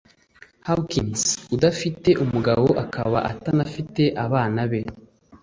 Hawkins 0.67 1.23
udafite 1.55 2.09
umugabo 2.23 2.67
akaba 2.83 3.17
atanafite 3.31 4.03
abana 4.25 4.61
be 4.69 4.81